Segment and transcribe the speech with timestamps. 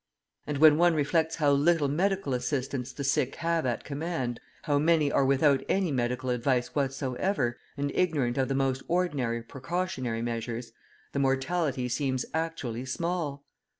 [0.47, 5.11] And when one reflects how little medical assistance the sick have at command, how many
[5.11, 10.71] are without any medical advice whatsoever, and ignorant of the most ordinary precautionary measures,
[11.11, 13.45] the mortality seems actually small.